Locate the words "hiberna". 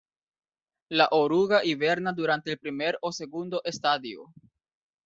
1.63-2.11